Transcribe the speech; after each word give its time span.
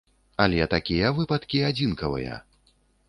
Але 0.45 0.63
такія 0.71 1.11
выпадкі 1.19 1.61
адзінкавыя. 1.69 2.41